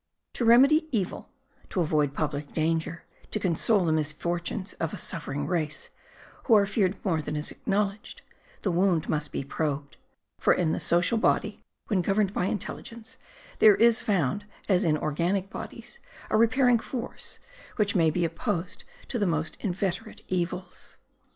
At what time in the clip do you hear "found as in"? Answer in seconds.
14.01-14.97